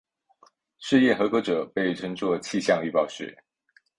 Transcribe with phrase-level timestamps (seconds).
[0.79, 3.37] 试验合格者被称作气象预报士。